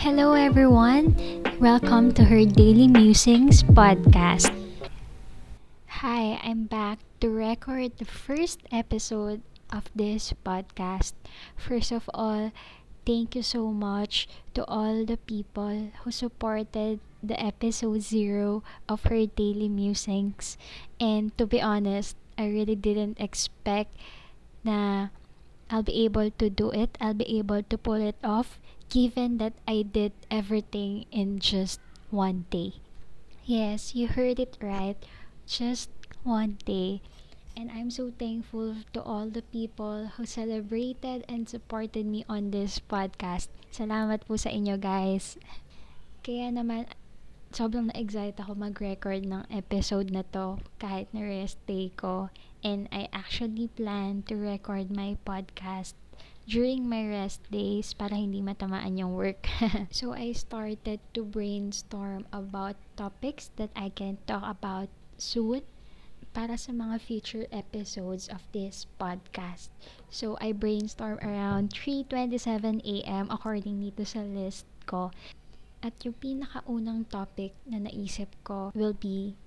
[0.00, 1.12] Hello, everyone.
[1.60, 4.48] Welcome to her Daily Musings podcast.
[6.00, 11.12] Hi, I'm back to record the first episode of this podcast.
[11.52, 12.48] First of all,
[13.04, 14.24] thank you so much
[14.56, 20.56] to all the people who supported the episode zero of her Daily Musings.
[20.96, 23.92] And to be honest, I really didn't expect
[24.64, 25.12] na
[25.68, 26.96] I'll be able to do it.
[27.04, 28.56] I'll be able to pull it off
[28.90, 31.78] given that I did everything in just
[32.10, 32.82] one day.
[33.46, 34.98] Yes, you heard it right.
[35.46, 35.94] Just
[36.26, 37.00] one day.
[37.54, 42.82] And I'm so thankful to all the people who celebrated and supported me on this
[42.82, 43.46] podcast.
[43.70, 45.38] Salamat po sa inyo guys.
[46.26, 46.90] Kaya naman,
[47.54, 52.30] sobrang na-excite ako mag-record ng episode na to kahit na rest day ko.
[52.66, 55.94] And I actually plan to record my podcast
[56.50, 59.46] during my rest days para hindi matamaan yung work.
[59.94, 65.62] so I started to brainstorm about topics that I can talk about soon
[66.34, 69.70] para sa mga future episodes of this podcast.
[70.10, 75.14] So I brainstorm around 3:27 AM according dito sa list ko.
[75.86, 79.38] At yung pinakaunang topic na naisip ko will be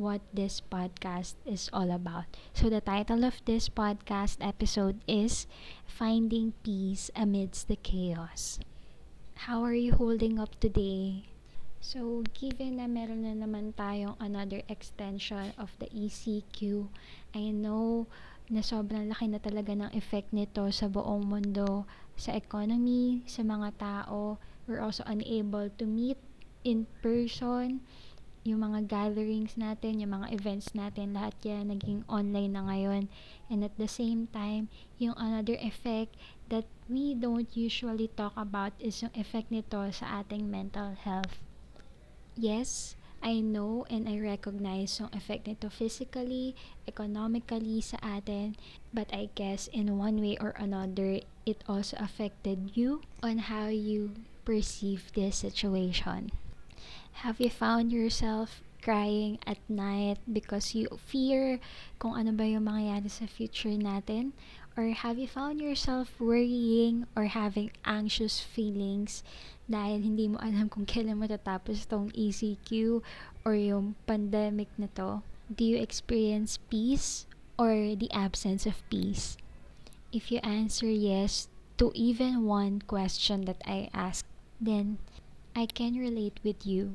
[0.00, 2.24] what this podcast is all about.
[2.56, 5.44] So, the title of this podcast episode is
[5.84, 8.56] Finding Peace Amidst the Chaos.
[9.44, 11.28] How are you holding up today?
[11.84, 16.88] So, given na meron na naman tayong another extension of the ECQ,
[17.36, 18.08] I know
[18.48, 21.84] na sobrang laki na talaga ng effect nito sa buong mundo,
[22.16, 24.40] sa economy, sa mga tao.
[24.64, 26.16] We're also unable to meet
[26.64, 27.80] in person
[28.40, 33.12] yung mga gatherings natin, yung mga events natin, lahat yan naging online na ngayon.
[33.52, 36.16] And at the same time, yung another effect
[36.48, 41.44] that we don't usually talk about is yung effect nito sa ating mental health.
[42.32, 46.56] Yes, I know and I recognize yung effect nito physically,
[46.88, 48.56] economically sa atin,
[48.96, 54.16] but I guess in one way or another, it also affected you on how you
[54.48, 56.32] perceive this situation.
[57.24, 61.60] Have you found yourself crying at night because you fear
[62.00, 64.32] kung ano ba yung mangyayari sa future natin?
[64.76, 69.20] Or have you found yourself worrying or having anxious feelings
[69.68, 73.02] dahil hindi mo alam kung kailan matatapos tong ECQ
[73.44, 75.20] or yung pandemic na to?
[75.52, 77.28] Do you experience peace
[77.60, 79.36] or the absence of peace?
[80.14, 84.30] If you answer yes to even one question that I asked,
[84.62, 85.02] then
[85.54, 86.94] I can relate with you.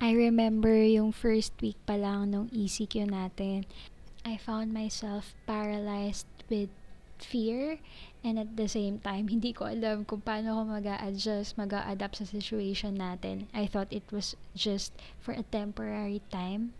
[0.00, 3.64] I remember yung first week pa lang nung ECQ natin,
[4.26, 6.68] I found myself paralyzed with
[7.16, 7.80] fear
[8.20, 12.20] and at the same time, hindi ko alam kung paano ako mag adjust mag adapt
[12.20, 13.48] sa situation natin.
[13.54, 14.92] I thought it was just
[15.22, 16.74] for a temporary time.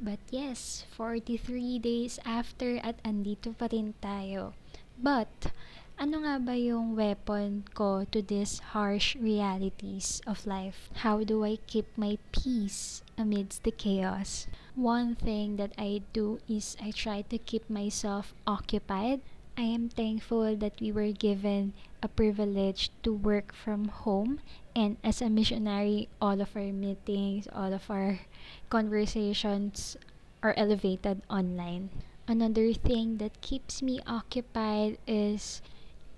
[0.00, 4.56] But yes, 43 days after at andito pa rin tayo.
[4.96, 5.52] But,
[6.00, 10.88] ano nga ba yung weapon ko to these harsh realities of life?
[11.04, 14.48] How do I keep my peace amidst the chaos?
[14.72, 19.20] One thing that I do is I try to keep myself occupied.
[19.60, 24.40] I am thankful that we were given a privilege to work from home
[24.72, 28.24] and as a missionary all of our meetings, all of our
[28.72, 30.00] conversations
[30.40, 31.92] are elevated online.
[32.24, 35.60] Another thing that keeps me occupied is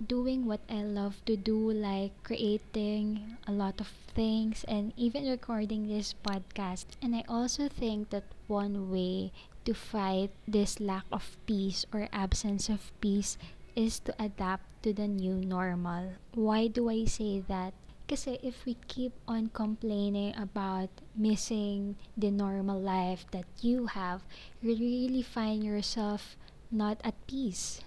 [0.06, 5.86] doing what I love to do, like creating a lot of things and even recording
[5.86, 6.86] this podcast.
[7.00, 9.32] And I also think that one way
[9.64, 13.38] to fight this lack of peace or absence of peace
[13.76, 16.18] is to adapt to the new normal.
[16.34, 17.72] Why do I say that?
[18.08, 24.20] Kasi if we keep on complaining about missing the normal life that you have,
[24.60, 26.36] you really find yourself
[26.68, 27.80] not at peace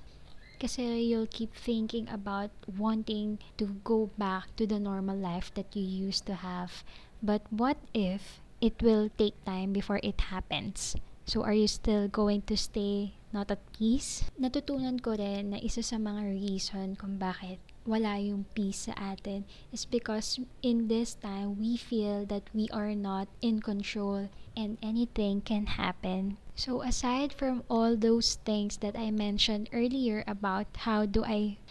[0.60, 5.84] kasi you'll keep thinking about wanting to go back to the normal life that you
[5.84, 6.84] used to have.
[7.22, 10.96] But what if it will take time before it happens?
[11.26, 14.30] So are you still going to stay not at peace?
[14.38, 19.46] Natutunan ko rin na isa sa mga reason kung bakit wala yung peace sa atin
[19.70, 24.28] is because in this time we feel that we are not in control
[24.58, 26.38] and anything can happen.
[26.56, 31.62] So aside from all those things that I mentioned earlier about how do I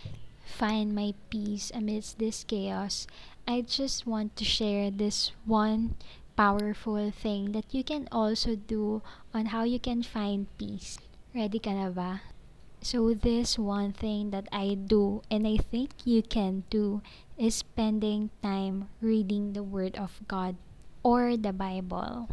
[0.47, 3.07] find my peace amidst this chaos,
[3.49, 5.97] I just want to share this one
[6.37, 9.03] powerful thing that you can also do
[9.33, 10.99] on how you can find peace.
[11.35, 12.34] Ready ka na ba?
[12.85, 17.01] So, this one thing that I do, and I think you can do,
[17.41, 20.61] is spending time reading the Word of God
[21.01, 22.29] or the Bible.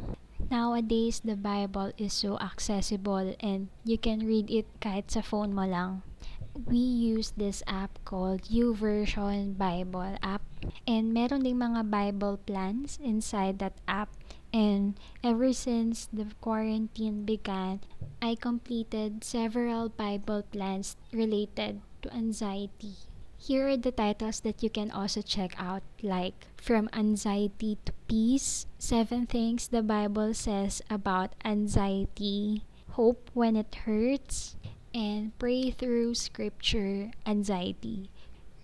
[0.51, 5.63] Nowadays, the Bible is so accessible and you can read it kahit sa phone mo
[5.63, 6.03] lang.
[6.51, 10.44] We use this app called YouVersion Bible app
[10.83, 14.12] and meron ding mga Bible plans inside that app
[14.51, 17.80] and ever since the quarantine began,
[18.21, 23.09] I completed several Bible plans related to anxiety.
[23.41, 28.68] Here are the titles that you can also check out like From Anxiety to Peace,
[28.77, 32.62] Seven Things the Bible Says About Anxiety,
[32.94, 34.56] Hope When It Hurts,
[34.94, 38.12] and Pray Through Scripture Anxiety.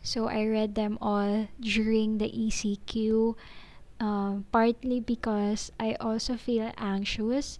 [0.03, 3.33] So I read them all during the ECQ
[4.00, 7.60] um, partly because I also feel anxious,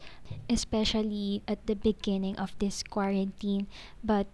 [0.50, 3.68] especially at the beginning of this quarantine.
[4.04, 4.28] But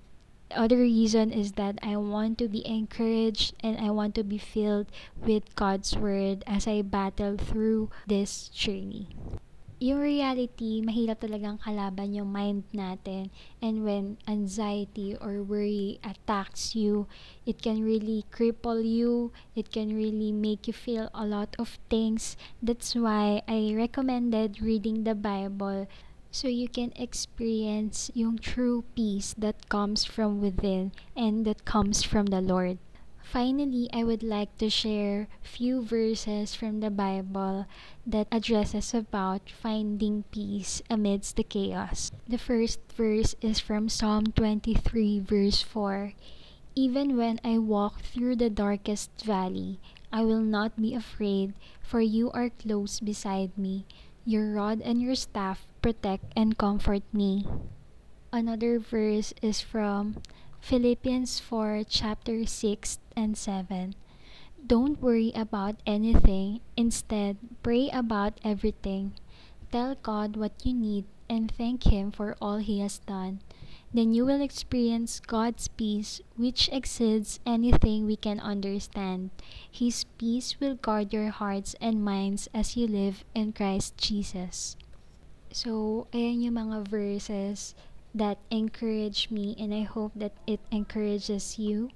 [0.51, 4.87] other reason is that I want to be encouraged and I want to be filled
[5.17, 9.09] with God's word as I battle through this journey.
[9.83, 13.27] Yung reality, mahirap talagang kalaban yung mind natin.
[13.59, 17.11] And when anxiety or worry attacks you,
[17.43, 19.35] it can really cripple you.
[19.59, 22.39] It can really make you feel a lot of things.
[22.63, 25.91] That's why I recommended reading the Bible
[26.31, 32.31] so you can experience yung true peace that comes from within and that comes from
[32.31, 32.79] the Lord.
[33.33, 37.65] Finally, I would like to share few verses from the Bible
[38.05, 42.11] that addresses about finding peace amidst the chaos.
[42.29, 46.13] The first verse is from Psalm 23 verse 4.
[46.75, 49.81] Even when I walk through the darkest valley,
[50.13, 53.89] I will not be afraid, for you are close beside me.
[54.29, 57.49] Your rod and your staff protect and comfort me.
[58.29, 60.21] Another verse is from
[60.63, 63.95] Philippians 4 chapter 6 and 7.
[64.65, 69.11] Don't worry about anything, instead, pray about everything.
[69.75, 73.43] Tell God what you need and thank Him for all He has done.
[73.93, 79.31] Then you will experience God's peace, which exceeds anything we can understand.
[79.67, 84.77] His peace will guard your hearts and minds as you live in Christ Jesus.
[85.51, 87.75] So, ayan yung mga verses
[88.13, 91.89] that encourage me and I hope that it encourages you.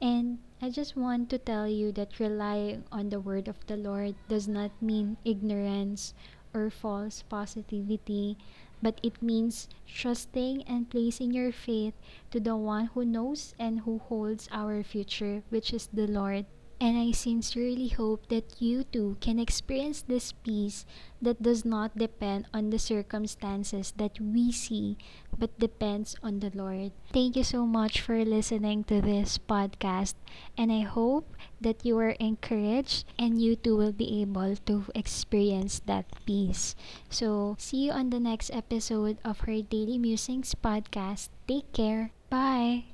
[0.00, 4.14] And I just want to tell you that relying on the word of the Lord
[4.28, 6.14] does not mean ignorance
[6.54, 8.36] or false positivity,
[8.82, 11.94] but it means trusting and placing your faith
[12.30, 16.46] to the one who knows and who holds our future, which is the Lord.
[16.82, 20.84] And I sincerely hope that you too can experience this peace
[21.22, 24.98] that does not depend on the circumstances that we see,
[25.38, 26.90] but depends on the Lord.
[27.14, 30.14] Thank you so much for listening to this podcast.
[30.58, 35.78] And I hope that you are encouraged and you too will be able to experience
[35.86, 36.74] that peace.
[37.08, 41.30] So, see you on the next episode of her Daily Musings podcast.
[41.46, 42.10] Take care.
[42.28, 42.90] Bye.